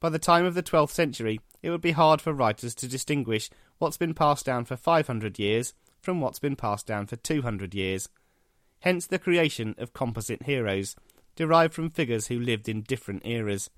by 0.00 0.08
the 0.08 0.18
time 0.18 0.44
of 0.46 0.54
the 0.54 0.62
12th 0.62 0.90
century, 0.90 1.40
it 1.62 1.70
would 1.70 1.80
be 1.80 1.92
hard 1.92 2.22
for 2.22 2.32
writers 2.32 2.74
to 2.74 2.88
distinguish 2.88 3.50
what's 3.78 3.98
been 3.98 4.14
passed 4.14 4.46
down 4.46 4.64
for 4.64 4.76
500 4.76 5.38
years 5.38 5.74
from 6.00 6.20
what's 6.20 6.38
been 6.38 6.56
passed 6.56 6.86
down 6.86 7.06
for 7.06 7.16
200 7.16 7.74
years. 7.74 8.08
Hence 8.80 9.06
the 9.06 9.18
creation 9.18 9.74
of 9.76 9.92
composite 9.92 10.44
heroes, 10.44 10.96
derived 11.36 11.74
from 11.74 11.90
figures 11.90 12.28
who 12.28 12.38
lived 12.38 12.68
in 12.68 12.82
different 12.82 13.26
eras. 13.26 13.68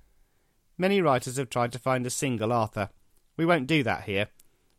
Many 0.83 1.01
writers 1.01 1.37
have 1.37 1.49
tried 1.49 1.71
to 1.75 1.79
find 1.79 2.05
a 2.05 2.11
single 2.11 2.53
Arthur. 2.53 2.89
We 3.37 3.47
won't 3.47 3.69
do 3.69 3.85
that 3.85 4.03
here. 4.03 4.27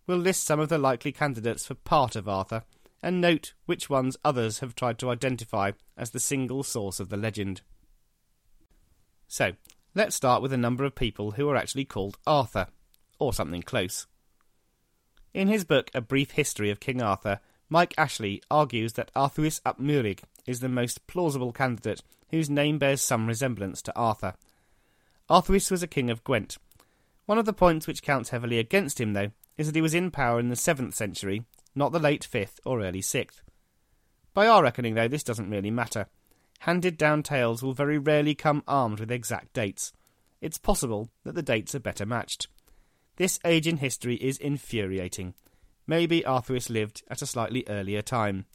We'll 0.06 0.18
list 0.18 0.44
some 0.44 0.60
of 0.60 0.68
the 0.68 0.78
likely 0.78 1.14
candidates 1.14 1.66
for 1.66 1.76
part 1.76 2.18
of 2.18 2.28
Arthur, 2.28 2.66
and 3.02 3.22
note 3.22 3.54
which 3.68 3.90
ones 3.90 4.18
others 4.22 4.60
have 4.60 4.76
tried 4.76 5.00
to 5.00 5.10
identify 5.12 5.72
as 5.96 6.10
the 6.10 6.20
single 6.20 6.62
source 6.62 7.00
of 7.00 7.08
the 7.08 7.16
legend. 7.16 7.62
So, 9.30 9.54
let's 9.96 10.14
start 10.14 10.42
with 10.42 10.52
a 10.52 10.58
number 10.58 10.84
of 10.84 10.94
people 10.94 11.32
who 11.32 11.48
are 11.48 11.56
actually 11.56 11.86
called 11.86 12.18
Arthur, 12.28 12.68
or 13.18 13.32
something 13.32 13.62
close. 13.62 14.06
In 15.34 15.48
his 15.48 15.64
book 15.64 15.90
A 15.94 16.02
Brief 16.02 16.32
History 16.32 16.70
of 16.70 16.82
King 16.82 17.02
Arthur, 17.02 17.40
Mike 17.70 17.94
Ashley 17.98 18.44
argues 18.52 18.92
that 18.94 19.10
Arthurus 19.16 19.62
ap 19.66 19.80
Meurig 19.80 20.20
is 20.46 20.60
the 20.60 20.68
most 20.68 21.08
plausible 21.08 21.54
candidate 21.54 22.04
whose 22.30 22.50
name 22.50 22.78
bears 22.78 23.02
some 23.02 23.26
resemblance 23.26 23.82
to 23.84 23.96
Arthur. 23.96 24.34
Arthurus 25.30 25.72
was 25.72 25.82
a 25.82 25.88
king 25.88 26.10
of 26.10 26.24
Gwent. 26.24 26.58
One 27.26 27.38
of 27.38 27.46
the 27.46 27.54
points 27.54 27.88
which 27.88 28.04
counts 28.04 28.30
heavily 28.30 28.60
against 28.60 29.00
him, 29.00 29.14
though, 29.14 29.32
is 29.58 29.68
that 29.68 29.76
he 29.76 29.82
was 29.82 29.94
in 29.94 30.12
power 30.12 30.40
in 30.40 30.50
the 30.50 30.56
7th 30.56 30.94
century, 30.94 31.44
not 31.74 31.92
the 31.92 32.00
late 32.00 32.28
5th 32.30 32.60
or 32.66 32.82
early 32.82 33.02
6th. 33.02 33.42
By 34.34 34.48
our 34.48 34.64
reckoning, 34.64 34.96
though, 34.96 35.08
this 35.08 35.24
doesn't 35.24 35.50
really 35.50 35.72
matter. 35.72 36.08
Handed 36.60 36.98
down 36.98 37.24
tales 37.24 37.64
will 37.64 37.74
very 37.74 37.98
rarely 37.98 38.36
come 38.36 38.64
armed 38.68 39.00
with 39.00 39.12
exact 39.12 39.54
dates. 39.54 39.94
It's 40.42 40.58
possible 40.58 41.10
that 41.24 41.36
the 41.36 41.42
dates 41.42 41.74
are 41.76 41.80
better 41.80 42.06
matched. 42.06 42.48
This 43.16 43.40
age 43.46 43.68
in 43.68 43.78
history 43.78 44.16
is 44.16 44.38
infuriating. 44.38 45.36
Maybe 45.88 46.26
Arthurus 46.26 46.70
lived 46.70 47.04
at 47.10 47.22
a 47.22 47.28
slightly 47.28 47.64
earlier 47.68 48.02
time. 48.02 48.46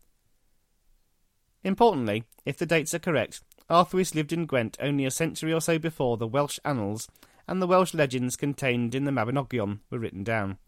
Importantly, 1.62 2.25
if 2.44 2.58
the 2.58 2.66
dates 2.66 2.92
are 2.92 2.98
correct, 2.98 3.40
Arthurus 3.70 4.14
lived 4.14 4.32
in 4.32 4.46
Gwent 4.46 4.76
only 4.80 5.04
a 5.04 5.10
century 5.10 5.52
or 5.52 5.60
so 5.60 5.78
before 5.78 6.16
the 6.16 6.26
Welsh 6.26 6.58
annals 6.64 7.08
and 7.46 7.60
the 7.60 7.66
Welsh 7.66 7.94
legends 7.94 8.37
contained 8.37 8.94
in 8.94 9.04
the 9.04 9.10
Mabinogion 9.10 9.80
were 9.90 9.98
written 9.98 10.25
down. 10.25 10.58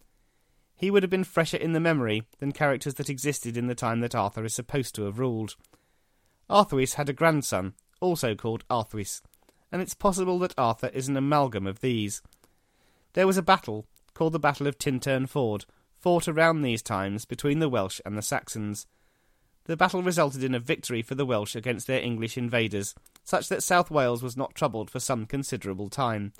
He 0.76 0.90
would 0.90 1.02
have 1.02 1.10
been 1.10 1.24
fresher 1.24 1.58
in 1.58 1.72
the 1.72 1.80
memory 1.80 2.24
than 2.38 2.52
characters 2.52 2.94
that 2.94 3.10
existed 3.10 3.56
in 3.56 3.66
the 3.66 3.74
time 3.74 4.00
that 4.00 4.14
Arthur 4.14 4.44
is 4.44 4.54
supposed 4.54 4.94
to 4.94 5.02
have 5.04 5.18
ruled. 5.18 5.56
Arthurus 6.48 6.94
had 6.94 7.08
a 7.08 7.12
grandson, 7.12 7.74
also 8.00 8.34
called 8.34 8.64
Arthurus, 8.70 9.22
and 9.70 9.82
it's 9.82 9.94
possible 9.94 10.38
that 10.38 10.54
Arthur 10.58 10.88
is 10.88 11.06
an 11.06 11.16
amalgam 11.16 11.66
of 11.66 11.80
these. 11.80 12.22
There 13.12 13.26
was 13.26 13.36
a 13.36 13.42
battle, 13.42 13.86
called 14.14 14.32
the 14.32 14.38
Battle 14.38 14.66
of 14.66 14.78
Tintern 14.78 15.28
Ford, 15.28 15.66
fought 15.98 16.26
around 16.26 16.62
these 16.62 16.82
times 16.82 17.26
between 17.26 17.58
the 17.58 17.68
Welsh 17.68 18.00
and 18.06 18.16
the 18.16 18.22
Saxons. 18.22 18.86
The 19.64 19.76
battle 19.76 20.02
resulted 20.02 20.42
in 20.42 20.54
a 20.54 20.60
victory 20.60 21.02
for 21.02 21.14
the 21.14 21.26
Welsh 21.26 21.54
against 21.54 21.86
their 21.86 22.00
English 22.00 22.36
invaders, 22.36 22.94
such 23.24 23.48
that 23.48 23.62
South 23.62 23.90
Wales 23.90 24.22
was 24.22 24.36
not 24.36 24.54
troubled 24.54 24.90
for 24.90 25.00
some 25.00 25.26
considerable 25.26 25.88
time. 25.88 26.32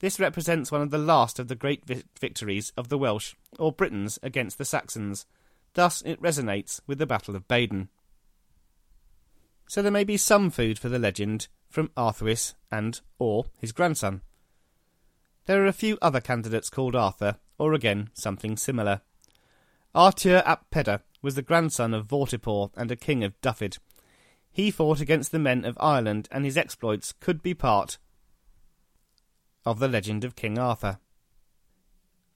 This 0.00 0.20
represents 0.20 0.72
one 0.72 0.82
of 0.82 0.90
the 0.90 0.98
last 0.98 1.38
of 1.38 1.48
the 1.48 1.54
great 1.54 1.86
vi- 1.86 2.02
victories 2.20 2.72
of 2.76 2.88
the 2.88 2.98
Welsh, 2.98 3.34
or 3.58 3.72
Britons, 3.72 4.18
against 4.22 4.58
the 4.58 4.64
Saxons. 4.64 5.26
Thus 5.74 6.02
it 6.02 6.20
resonates 6.20 6.80
with 6.86 6.98
the 6.98 7.06
Battle 7.06 7.36
of 7.36 7.48
Badon. 7.48 7.88
So 9.66 9.80
there 9.80 9.90
may 9.90 10.04
be 10.04 10.16
some 10.16 10.50
food 10.50 10.78
for 10.78 10.88
the 10.88 10.98
legend 10.98 11.48
from 11.70 11.90
Arthurus 11.96 12.54
and 12.70 13.00
or 13.18 13.46
his 13.58 13.72
grandson. 13.72 14.20
There 15.46 15.62
are 15.62 15.66
a 15.66 15.72
few 15.72 15.98
other 16.02 16.20
candidates 16.20 16.70
called 16.70 16.94
Arthur, 16.94 17.36
or 17.58 17.72
again 17.72 18.10
something 18.14 18.56
similar. 18.56 19.00
Artur 19.94 20.42
ap 20.44 20.70
Peder 20.70 21.00
was 21.24 21.36
the 21.36 21.42
grandson 21.42 21.94
of 21.94 22.06
Vortipor 22.06 22.70
and 22.76 22.90
a 22.90 22.96
king 22.96 23.24
of 23.24 23.40
Dyfed. 23.40 23.78
He 24.52 24.70
fought 24.70 25.00
against 25.00 25.32
the 25.32 25.38
men 25.38 25.64
of 25.64 25.78
Ireland, 25.80 26.28
and 26.30 26.44
his 26.44 26.58
exploits 26.58 27.14
could 27.18 27.42
be 27.42 27.54
part 27.54 27.96
of 29.64 29.78
the 29.78 29.88
legend 29.88 30.22
of 30.22 30.36
King 30.36 30.58
Arthur. 30.58 30.98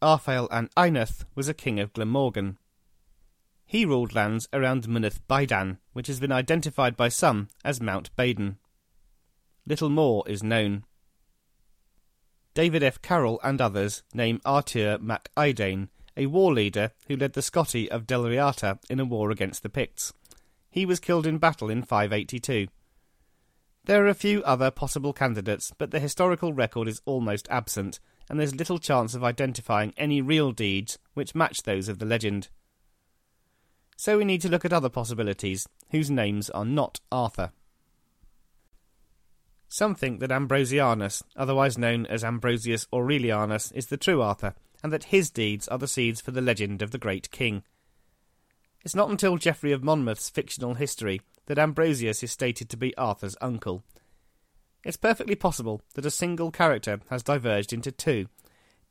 Arthail 0.00 0.48
an 0.50 0.70
Ainarth 0.74 1.26
was 1.34 1.48
a 1.48 1.54
king 1.54 1.78
of 1.78 1.92
Glamorgan. 1.92 2.56
He 3.66 3.84
ruled 3.84 4.14
lands 4.14 4.48
around 4.54 4.88
Mynydd 4.88 5.20
Baedan, 5.28 5.76
which 5.92 6.06
has 6.06 6.18
been 6.18 6.32
identified 6.32 6.96
by 6.96 7.10
some 7.10 7.48
as 7.62 7.82
Mount 7.82 8.08
Badon. 8.16 8.56
Little 9.66 9.90
more 9.90 10.24
is 10.26 10.42
known. 10.42 10.84
David 12.54 12.82
F. 12.82 13.02
Carroll 13.02 13.38
and 13.44 13.60
others 13.60 14.02
name 14.14 14.40
Artur 14.46 14.98
mac 14.98 15.30
Aidain, 15.36 15.88
a 16.18 16.26
war 16.26 16.52
leader 16.52 16.90
who 17.06 17.16
led 17.16 17.32
the 17.32 17.40
Scotti 17.40 17.88
of 17.88 18.06
Dál 18.06 18.28
Riata 18.28 18.78
in 18.90 18.98
a 18.98 19.04
war 19.04 19.30
against 19.30 19.62
the 19.62 19.68
Picts. 19.68 20.12
He 20.68 20.84
was 20.84 21.00
killed 21.00 21.26
in 21.26 21.38
battle 21.38 21.70
in 21.70 21.82
582. 21.82 22.66
There 23.84 24.04
are 24.04 24.08
a 24.08 24.14
few 24.14 24.42
other 24.42 24.70
possible 24.70 25.12
candidates, 25.12 25.72
but 25.78 25.92
the 25.92 26.00
historical 26.00 26.52
record 26.52 26.88
is 26.88 27.00
almost 27.06 27.46
absent, 27.50 28.00
and 28.28 28.38
there's 28.38 28.54
little 28.54 28.78
chance 28.78 29.14
of 29.14 29.24
identifying 29.24 29.94
any 29.96 30.20
real 30.20 30.50
deeds 30.52 30.98
which 31.14 31.36
match 31.36 31.62
those 31.62 31.88
of 31.88 32.00
the 32.00 32.04
legend. 32.04 32.48
So 33.96 34.18
we 34.18 34.24
need 34.24 34.42
to 34.42 34.48
look 34.48 34.64
at 34.64 34.72
other 34.72 34.90
possibilities, 34.90 35.66
whose 35.90 36.10
names 36.10 36.50
are 36.50 36.64
not 36.64 37.00
Arthur. 37.10 37.52
Some 39.68 39.94
think 39.94 40.20
that 40.20 40.32
Ambrosianus, 40.32 41.22
otherwise 41.36 41.78
known 41.78 42.06
as 42.06 42.24
Ambrosius 42.24 42.86
Aurelianus, 42.92 43.70
is 43.72 43.86
the 43.86 43.96
true 43.96 44.20
Arthur, 44.20 44.54
and 44.82 44.92
that 44.92 45.04
his 45.04 45.30
deeds 45.30 45.68
are 45.68 45.78
the 45.78 45.88
seeds 45.88 46.20
for 46.20 46.30
the 46.30 46.40
legend 46.40 46.82
of 46.82 46.90
the 46.90 46.98
great 46.98 47.30
king. 47.30 47.62
It's 48.84 48.94
not 48.94 49.10
until 49.10 49.36
Geoffrey 49.36 49.72
of 49.72 49.82
Monmouth's 49.82 50.30
fictional 50.30 50.74
history 50.74 51.20
that 51.46 51.58
Ambrosius 51.58 52.22
is 52.22 52.30
stated 52.30 52.68
to 52.70 52.76
be 52.76 52.96
Arthur's 52.96 53.36
uncle. 53.40 53.82
It's 54.84 54.96
perfectly 54.96 55.34
possible 55.34 55.82
that 55.94 56.06
a 56.06 56.10
single 56.10 56.50
character 56.50 57.00
has 57.10 57.22
diverged 57.22 57.72
into 57.72 57.90
two, 57.90 58.26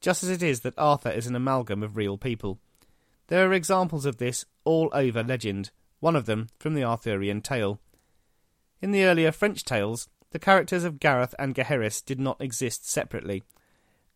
just 0.01 0.24
as 0.24 0.29
it 0.29 0.44
is 0.44 0.62
that 0.62 0.77
Arthur 0.77 1.10
is 1.10 1.27
an 1.27 1.36
amalgam 1.36 1.82
of 1.82 1.96
real 1.96 2.17
people. 2.17 2.60
There 3.27 3.50
are 3.50 3.53
examples 3.53 4.06
of 4.06 4.17
this 4.17 4.46
all 4.63 4.89
over 4.94 5.24
legend, 5.24 5.72
one 6.00 6.15
of 6.15 6.25
them 6.25 6.48
from 6.60 6.74
the 6.74 6.84
Arthurian 6.84 7.41
tale. 7.41 7.79
In 8.82 8.91
the 8.91 9.06
earlier 9.06 9.32
French 9.32 9.63
tales, 9.63 10.08
the 10.32 10.39
characters 10.39 10.84
of 10.84 11.00
Gareth 11.00 11.34
and 11.39 11.56
Gaheris 11.56 12.01
did 12.01 12.20
not 12.20 12.41
exist 12.41 12.88
separately. 12.88 13.44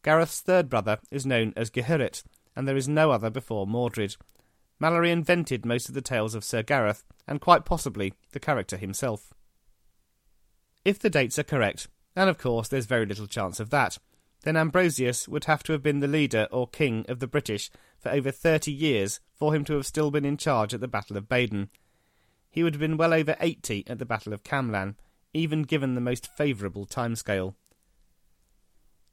Gareth's 0.03 0.41
third 0.41 0.69
brother 0.69 0.99
is 1.11 1.25
known 1.25 1.53
as 1.55 1.69
Geherit, 1.69 2.23
and 2.55 2.67
there 2.67 2.75
is 2.75 2.87
no 2.87 3.11
other 3.11 3.29
before 3.29 3.67
Mordred. 3.67 4.15
Malory 4.79 5.11
invented 5.11 5.65
most 5.65 5.89
of 5.89 5.95
the 5.95 6.01
tales 6.01 6.33
of 6.33 6.43
Sir 6.43 6.63
Gareth, 6.63 7.03
and 7.27 7.39
quite 7.39 7.65
possibly 7.65 8.13
the 8.31 8.39
character 8.39 8.77
himself. 8.77 9.31
If 10.83 10.97
the 10.97 11.09
dates 11.09 11.37
are 11.37 11.43
correct, 11.43 11.87
and 12.15 12.29
of 12.29 12.39
course 12.39 12.67
there's 12.67 12.87
very 12.87 13.05
little 13.05 13.27
chance 13.27 13.59
of 13.59 13.69
that, 13.69 13.99
then 14.43 14.57
Ambrosius 14.57 15.27
would 15.27 15.45
have 15.45 15.61
to 15.63 15.71
have 15.73 15.83
been 15.83 15.99
the 15.99 16.07
leader 16.07 16.47
or 16.51 16.67
king 16.67 17.05
of 17.07 17.19
the 17.19 17.27
British 17.27 17.69
for 17.99 18.09
over 18.09 18.31
thirty 18.31 18.71
years 18.71 19.19
for 19.35 19.53
him 19.53 19.63
to 19.65 19.73
have 19.73 19.85
still 19.85 20.09
been 20.09 20.25
in 20.25 20.35
charge 20.37 20.73
at 20.73 20.81
the 20.81 20.87
Battle 20.87 21.15
of 21.15 21.29
Badon. 21.29 21.69
He 22.49 22.63
would 22.63 22.73
have 22.73 22.81
been 22.81 22.97
well 22.97 23.13
over 23.13 23.35
eighty 23.39 23.83
at 23.85 23.99
the 23.99 24.05
Battle 24.05 24.33
of 24.33 24.43
Camlan, 24.43 24.95
even 25.31 25.61
given 25.61 25.93
the 25.93 26.01
most 26.01 26.27
favourable 26.35 26.87
timescale. 26.87 27.53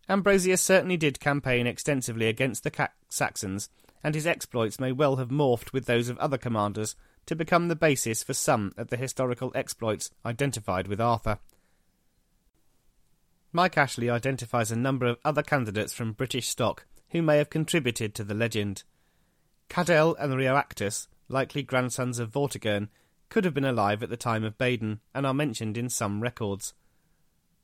Ambrosius 0.09 0.63
certainly 0.63 0.97
did 0.97 1.21
campaign 1.21 1.67
extensively 1.67 2.29
against 2.29 2.65
the 2.65 2.91
Saxons, 3.09 3.69
and 4.03 4.15
his 4.15 4.27
exploits 4.27 4.81
may 4.81 4.93
well 4.93 5.17
have 5.17 5.29
morphed 5.29 5.73
with 5.73 5.87
those 5.87 6.09
of 6.09 6.19
other 6.19 6.39
commanders 6.39 6.97
to 7.27 7.37
become 7.37 7.69
the 7.69 7.77
basis 7.77 8.23
for 8.23 8.33
some 8.33 8.73
of 8.77 8.89
the 8.89 8.97
historical 8.97 9.53
exploits 9.55 10.11
identified 10.25 10.87
with 10.87 11.01
Arthur. 11.01 11.39
Mike 13.53 13.77
Ashley 13.77 14.09
identifies 14.09 14.71
a 14.71 14.77
number 14.77 15.07
of 15.07 15.19
other 15.25 15.43
candidates 15.43 15.93
from 15.93 16.13
British 16.13 16.49
stock 16.49 16.87
who 17.11 17.23
may 17.23 17.39
have 17.39 17.51
contributed 17.51 18.15
to 18.15 18.25
the 18.25 18.35
legend. 18.35 18.85
Cadell 19.69 20.15
and 20.17 20.35
Rhiwactus, 20.35 21.09
likely 21.29 21.63
grandsons 21.63 22.19
of 22.19 22.31
Vortigern, 22.31 22.89
could 23.29 23.45
have 23.45 23.55
been 23.55 23.65
alive 23.65 24.03
at 24.03 24.11
the 24.11 24.17
time 24.17 24.45
of 24.45 24.57
Badon 24.57 25.01
and 25.15 25.27
are 25.27 25.35
mentioned 25.35 25.77
in 25.77 25.91
some 25.91 26.23
records. 26.23 26.73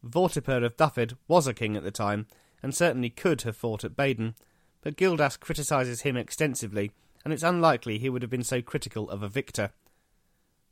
Vortipor 0.04 0.64
of 0.64 0.76
Dyfed 0.76 1.14
was 1.28 1.46
a 1.46 1.54
king 1.54 1.76
at 1.76 1.82
the 1.82 1.90
time 1.90 2.26
and 2.62 2.75
certainly 2.75 3.11
could 3.11 3.42
have 3.42 3.56
fought 3.56 3.84
at 3.84 3.96
Badon, 3.96 4.34
but 4.80 4.96
Gildas 4.96 5.37
criticises 5.37 6.02
him 6.02 6.16
extensively, 6.16 6.90
and 7.25 7.32
it's 7.32 7.42
unlikely 7.42 7.99
he 7.99 8.08
would 8.08 8.23
have 8.23 8.30
been 8.30 8.44
so 8.44 8.62
critical 8.62 9.08
of 9.11 9.23
a 9.23 9.28
victor. 9.28 9.70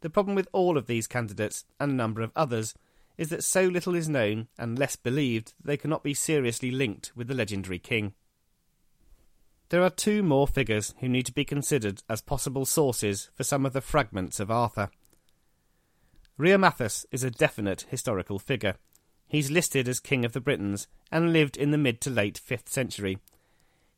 The 0.01 0.11
problem 0.11 0.35
with 0.35 0.49
all 0.53 0.77
of 0.77 0.87
these 0.87 1.07
candidates, 1.07 1.65
and 1.79 1.93
a 1.93 1.95
number 1.95 2.23
of 2.23 2.33
others, 2.35 2.75
is 3.17 3.29
that 3.29 3.45
so 3.45 3.65
little 3.65 3.95
is 3.95 4.09
known 4.09 4.49
and 4.59 4.79
less 4.79 4.97
believed 4.97 5.55
that 5.59 5.67
they 5.67 5.77
cannot 5.77 6.03
be 6.03 6.15
seriously 6.15 6.71
linked 6.71 7.13
with 7.15 7.29
the 7.29 7.35
legendary 7.35 7.79
king. 7.79 8.15
There 9.69 9.83
are 9.83 9.91
two 9.91 10.23
more 10.23 10.47
figures 10.47 10.95
who 11.01 11.09
need 11.09 11.27
to 11.27 11.33
be 11.33 11.45
considered 11.45 12.03
as 12.09 12.21
possible 12.21 12.67
sources 12.67 13.31
for 13.35 13.45
some 13.45 13.65
of 13.65 13.73
the 13.73 13.81
fragments 13.81 14.41
of 14.41 14.51
Arthur. 14.51 14.91
Riothamus 16.39 17.07
is 17.11 17.23
a 17.25 17.31
definite 17.31 17.87
historical 17.89 18.39
figure. 18.39 18.77
He's 19.33 19.51
listed 19.51 19.89
as 19.89 19.99
King 19.99 20.27
of 20.27 20.35
the 20.35 20.43
Britons 20.43 20.89
and 21.11 21.33
lived 21.33 21.57
in 21.57 21.71
the 21.71 21.79
mid 21.79 22.03
to 22.03 22.11
late 22.11 22.39
5th 22.47 22.69
century. 22.69 23.17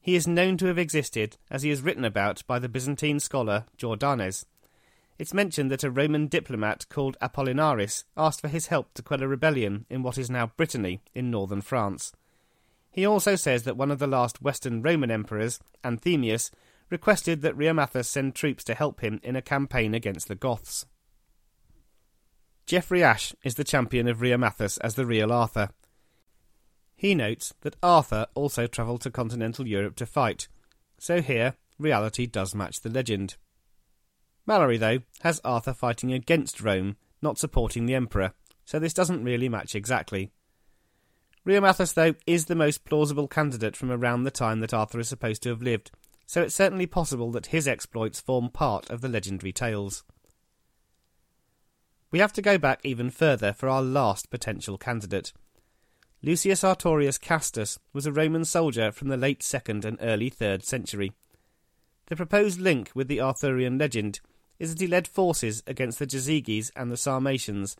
He 0.00 0.14
is 0.14 0.28
known 0.28 0.56
to 0.58 0.66
have 0.66 0.78
existed 0.78 1.38
as 1.50 1.64
he 1.64 1.70
is 1.70 1.82
written 1.82 2.04
about 2.04 2.46
by 2.46 2.60
the 2.60 2.68
Byzantine 2.68 3.18
scholar 3.18 3.64
Jordanes. 3.76 4.44
It's 5.18 5.34
mentioned 5.34 5.72
that 5.72 5.82
a 5.82 5.90
Roman 5.90 6.28
diplomat 6.28 6.88
called 6.88 7.16
Apollinaris 7.20 8.04
asked 8.16 8.42
for 8.42 8.46
his 8.46 8.68
help 8.68 8.94
to 8.94 9.02
quell 9.02 9.24
a 9.24 9.26
rebellion 9.26 9.86
in 9.90 10.04
what 10.04 10.18
is 10.18 10.30
now 10.30 10.52
Brittany 10.56 11.02
in 11.16 11.32
northern 11.32 11.62
France. 11.62 12.12
He 12.92 13.04
also 13.04 13.34
says 13.34 13.64
that 13.64 13.76
one 13.76 13.90
of 13.90 13.98
the 13.98 14.06
last 14.06 14.40
Western 14.40 14.82
Roman 14.82 15.10
emperors, 15.10 15.58
Anthemius, 15.82 16.52
requested 16.90 17.42
that 17.42 17.56
Riothamus 17.56 18.06
send 18.06 18.36
troops 18.36 18.62
to 18.62 18.74
help 18.74 19.00
him 19.00 19.18
in 19.24 19.34
a 19.34 19.42
campaign 19.42 19.94
against 19.94 20.28
the 20.28 20.36
Goths. 20.36 20.86
Geoffrey 22.66 23.02
Ashe 23.02 23.34
is 23.44 23.56
the 23.56 23.64
champion 23.64 24.08
of 24.08 24.18
Riothamus 24.20 24.78
as 24.78 24.94
the 24.94 25.04
real 25.04 25.30
Arthur. 25.30 25.68
He 26.96 27.14
notes 27.14 27.52
that 27.60 27.76
Arthur 27.82 28.26
also 28.34 28.66
travelled 28.66 29.02
to 29.02 29.10
continental 29.10 29.66
Europe 29.66 29.96
to 29.96 30.06
fight, 30.06 30.48
so 30.98 31.20
here 31.20 31.56
reality 31.78 32.24
does 32.26 32.54
match 32.54 32.80
the 32.80 32.88
legend. 32.88 33.36
Malory, 34.48 34.78
though, 34.78 35.00
has 35.20 35.42
Arthur 35.44 35.74
fighting 35.74 36.12
against 36.12 36.62
Rome, 36.62 36.96
not 37.20 37.38
supporting 37.38 37.84
the 37.84 37.94
Emperor, 37.94 38.32
so 38.64 38.78
this 38.78 38.94
doesn't 38.94 39.24
really 39.24 39.48
match 39.50 39.74
exactly. 39.74 40.30
Riothamus, 41.44 41.92
though, 41.92 42.14
is 42.26 42.46
the 42.46 42.54
most 42.54 42.86
plausible 42.86 43.28
candidate 43.28 43.76
from 43.76 43.90
around 43.90 44.22
the 44.22 44.30
time 44.30 44.60
that 44.60 44.72
Arthur 44.72 45.00
is 45.00 45.08
supposed 45.08 45.42
to 45.42 45.50
have 45.50 45.60
lived, 45.60 45.90
so 46.24 46.40
it's 46.40 46.54
certainly 46.54 46.86
possible 46.86 47.30
that 47.32 47.46
his 47.46 47.68
exploits 47.68 48.20
form 48.20 48.48
part 48.48 48.88
of 48.88 49.02
the 49.02 49.08
legendary 49.08 49.52
tales. 49.52 50.02
We 52.14 52.20
have 52.20 52.32
to 52.34 52.42
go 52.42 52.58
back 52.58 52.78
even 52.84 53.10
further 53.10 53.52
for 53.52 53.68
our 53.68 53.82
last 53.82 54.30
potential 54.30 54.78
candidate. 54.78 55.32
Lucius 56.22 56.62
Artorius 56.62 57.20
Castus 57.20 57.76
was 57.92 58.06
a 58.06 58.12
Roman 58.12 58.44
soldier 58.44 58.92
from 58.92 59.08
the 59.08 59.16
late 59.16 59.40
2nd 59.40 59.84
and 59.84 59.98
early 60.00 60.30
3rd 60.30 60.62
century. 60.62 61.10
The 62.06 62.14
proposed 62.14 62.60
link 62.60 62.92
with 62.94 63.08
the 63.08 63.20
Arthurian 63.20 63.78
legend 63.78 64.20
is 64.60 64.72
that 64.72 64.80
he 64.80 64.86
led 64.86 65.08
forces 65.08 65.64
against 65.66 65.98
the 65.98 66.06
Jazyges 66.06 66.70
and 66.76 66.92
the 66.92 66.96
Sarmatians, 66.96 67.74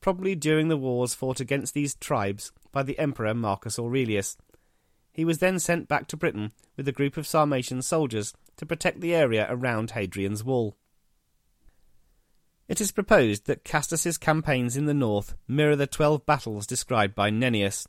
probably 0.00 0.36
during 0.36 0.68
the 0.68 0.76
wars 0.76 1.14
fought 1.14 1.40
against 1.40 1.74
these 1.74 1.96
tribes 1.96 2.52
by 2.70 2.84
the 2.84 2.96
Emperor 2.96 3.34
Marcus 3.34 3.76
Aurelius. 3.76 4.36
He 5.12 5.24
was 5.24 5.38
then 5.38 5.58
sent 5.58 5.88
back 5.88 6.06
to 6.06 6.16
Britain 6.16 6.52
with 6.76 6.86
a 6.86 6.92
group 6.92 7.16
of 7.16 7.26
Sarmatian 7.26 7.82
soldiers 7.82 8.34
to 8.56 8.64
protect 8.64 9.00
the 9.00 9.16
area 9.16 9.48
around 9.50 9.90
Hadrian's 9.90 10.44
Wall. 10.44 10.76
It 12.70 12.80
is 12.80 12.92
proposed 12.92 13.46
that 13.46 13.64
Castus's 13.64 14.16
campaigns 14.16 14.76
in 14.76 14.86
the 14.86 14.94
north 14.94 15.34
mirror 15.48 15.74
the 15.74 15.88
twelve 15.88 16.24
battles 16.24 16.68
described 16.68 17.16
by 17.16 17.28
Nennius. 17.28 17.88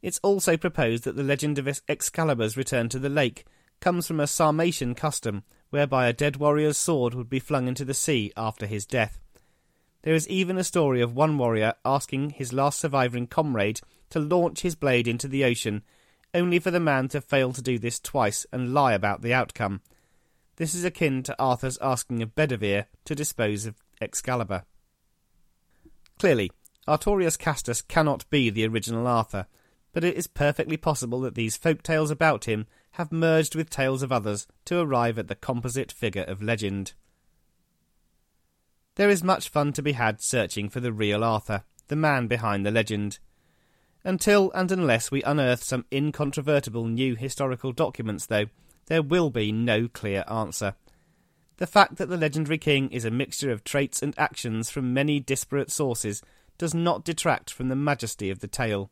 It's 0.00 0.18
also 0.22 0.56
proposed 0.56 1.04
that 1.04 1.14
the 1.14 1.22
legend 1.22 1.58
of 1.58 1.68
Excalibur's 1.86 2.56
return 2.56 2.88
to 2.88 2.98
the 2.98 3.10
lake 3.10 3.44
comes 3.80 4.06
from 4.06 4.18
a 4.18 4.26
Sarmatian 4.26 4.94
custom 4.94 5.42
whereby 5.68 6.06
a 6.06 6.14
dead 6.14 6.36
warrior's 6.36 6.78
sword 6.78 7.12
would 7.12 7.28
be 7.28 7.38
flung 7.38 7.68
into 7.68 7.84
the 7.84 7.92
sea 7.92 8.32
after 8.34 8.64
his 8.64 8.86
death. 8.86 9.20
There 10.04 10.14
is 10.14 10.26
even 10.26 10.56
a 10.56 10.64
story 10.64 11.02
of 11.02 11.14
one 11.14 11.36
warrior 11.36 11.74
asking 11.84 12.30
his 12.30 12.54
last 12.54 12.80
surviving 12.80 13.26
comrade 13.26 13.82
to 14.08 14.20
launch 14.20 14.62
his 14.62 14.74
blade 14.74 15.06
into 15.06 15.28
the 15.28 15.44
ocean, 15.44 15.82
only 16.32 16.58
for 16.58 16.70
the 16.70 16.80
man 16.80 17.08
to 17.08 17.20
fail 17.20 17.52
to 17.52 17.60
do 17.60 17.78
this 17.78 18.00
twice 18.00 18.46
and 18.54 18.72
lie 18.72 18.94
about 18.94 19.20
the 19.20 19.34
outcome. 19.34 19.82
This 20.56 20.74
is 20.74 20.82
akin 20.82 21.22
to 21.24 21.38
Arthur's 21.38 21.76
asking 21.82 22.22
of 22.22 22.34
Bedivere 22.34 22.86
to 23.04 23.14
dispose 23.14 23.66
of 23.66 23.76
Excalibur. 24.00 24.64
Clearly, 26.18 26.50
Artorius 26.86 27.38
Castus 27.38 27.82
cannot 27.82 28.28
be 28.30 28.50
the 28.50 28.66
original 28.66 29.06
Arthur, 29.06 29.46
but 29.92 30.04
it 30.04 30.16
is 30.16 30.26
perfectly 30.26 30.76
possible 30.76 31.20
that 31.20 31.34
these 31.34 31.56
folk 31.56 31.82
tales 31.82 32.10
about 32.10 32.46
him 32.46 32.66
have 32.92 33.12
merged 33.12 33.54
with 33.54 33.70
tales 33.70 34.02
of 34.02 34.10
others 34.10 34.46
to 34.64 34.80
arrive 34.80 35.18
at 35.18 35.28
the 35.28 35.34
composite 35.34 35.92
figure 35.92 36.22
of 36.22 36.42
legend. 36.42 36.94
There 38.96 39.08
is 39.10 39.22
much 39.22 39.48
fun 39.48 39.72
to 39.74 39.82
be 39.82 39.92
had 39.92 40.20
searching 40.20 40.68
for 40.68 40.80
the 40.80 40.92
real 40.92 41.22
Arthur, 41.22 41.62
the 41.86 41.96
man 41.96 42.26
behind 42.26 42.66
the 42.66 42.70
legend. 42.70 43.18
Until 44.02 44.50
and 44.52 44.72
unless 44.72 45.10
we 45.10 45.22
unearth 45.22 45.62
some 45.62 45.84
incontrovertible 45.92 46.86
new 46.86 47.14
historical 47.14 47.72
documents, 47.72 48.26
though, 48.26 48.46
there 48.86 49.02
will 49.02 49.30
be 49.30 49.52
no 49.52 49.86
clear 49.86 50.24
answer. 50.28 50.74
The 51.58 51.66
fact 51.66 51.96
that 51.96 52.08
the 52.08 52.16
legendary 52.16 52.58
king 52.58 52.88
is 52.90 53.04
a 53.04 53.10
mixture 53.10 53.50
of 53.50 53.64
traits 53.64 54.00
and 54.00 54.14
actions 54.16 54.70
from 54.70 54.94
many 54.94 55.18
disparate 55.18 55.70
sources 55.70 56.22
does 56.56 56.72
not 56.72 57.04
detract 57.04 57.52
from 57.52 57.68
the 57.68 57.76
majesty 57.76 58.30
of 58.30 58.38
the 58.38 58.46
tale. 58.46 58.90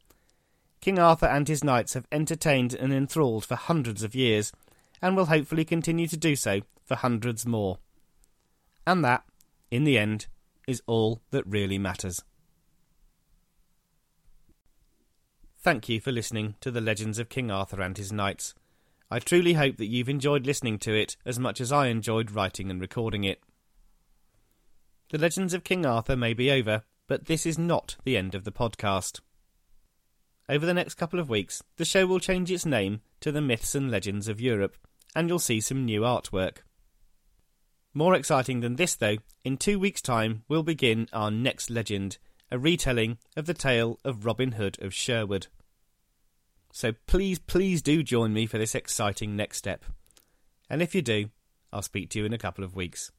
King 0.80 0.98
Arthur 0.98 1.26
and 1.26 1.46
his 1.46 1.64
knights 1.64 1.94
have 1.94 2.08
entertained 2.10 2.74
and 2.74 2.92
enthralled 2.92 3.44
for 3.44 3.54
hundreds 3.54 4.02
of 4.02 4.14
years, 4.14 4.52
and 5.00 5.16
will 5.16 5.26
hopefully 5.26 5.64
continue 5.64 6.08
to 6.08 6.16
do 6.16 6.34
so 6.34 6.60
for 6.84 6.96
hundreds 6.96 7.46
more. 7.46 7.78
And 8.86 9.04
that, 9.04 9.24
in 9.70 9.84
the 9.84 9.98
end, 9.98 10.26
is 10.66 10.82
all 10.86 11.22
that 11.30 11.46
really 11.46 11.78
matters. 11.78 12.22
Thank 15.60 15.88
you 15.88 16.00
for 16.00 16.12
listening 16.12 16.56
to 16.60 16.70
the 16.70 16.80
Legends 16.80 17.18
of 17.18 17.28
King 17.28 17.50
Arthur 17.50 17.80
and 17.80 17.96
His 17.96 18.12
Knights. 18.12 18.54
I 19.10 19.18
truly 19.20 19.52
hope 19.52 19.76
that 19.76 19.86
you've 19.86 20.08
enjoyed 20.08 20.46
listening 20.46 20.78
to 20.80 20.94
it 20.94 21.16
as 21.24 21.38
much 21.38 21.60
as 21.60 21.70
I 21.70 21.86
enjoyed 21.86 22.32
writing 22.32 22.70
and 22.70 22.80
recording 22.80 23.24
it. 23.24 23.40
The 25.10 25.18
Legends 25.18 25.54
of 25.54 25.62
King 25.62 25.86
Arthur 25.86 26.16
may 26.16 26.34
be 26.34 26.50
over, 26.50 26.82
but 27.06 27.26
this 27.26 27.46
is 27.46 27.56
not 27.56 27.96
the 28.04 28.16
end 28.16 28.34
of 28.34 28.42
the 28.42 28.50
podcast. 28.50 29.20
Over 30.48 30.66
the 30.66 30.74
next 30.74 30.94
couple 30.94 31.20
of 31.20 31.28
weeks, 31.28 31.62
the 31.76 31.84
show 31.84 32.06
will 32.06 32.18
change 32.18 32.50
its 32.50 32.66
name 32.66 33.00
to 33.20 33.30
The 33.30 33.40
Myths 33.40 33.74
and 33.76 33.90
Legends 33.90 34.26
of 34.26 34.40
Europe, 34.40 34.76
and 35.14 35.28
you'll 35.28 35.38
see 35.38 35.60
some 35.60 35.84
new 35.84 36.00
artwork. 36.00 36.58
More 37.94 38.14
exciting 38.14 38.60
than 38.60 38.76
this, 38.76 38.94
though, 38.96 39.16
in 39.44 39.56
two 39.56 39.78
weeks' 39.78 40.02
time 40.02 40.42
we'll 40.48 40.62
begin 40.62 41.08
our 41.12 41.30
next 41.30 41.70
legend, 41.70 42.18
a 42.50 42.58
retelling 42.58 43.18
of 43.36 43.46
the 43.46 43.54
tale 43.54 43.98
of 44.04 44.26
Robin 44.26 44.52
Hood 44.52 44.76
of 44.82 44.92
Sherwood. 44.92 45.46
So 46.76 46.92
please, 47.06 47.38
please 47.38 47.80
do 47.80 48.02
join 48.02 48.34
me 48.34 48.44
for 48.44 48.58
this 48.58 48.74
exciting 48.74 49.34
next 49.34 49.56
step. 49.56 49.82
And 50.68 50.82
if 50.82 50.94
you 50.94 51.00
do, 51.00 51.30
I'll 51.72 51.80
speak 51.80 52.10
to 52.10 52.18
you 52.18 52.26
in 52.26 52.34
a 52.34 52.38
couple 52.38 52.64
of 52.64 52.76
weeks. 52.76 53.10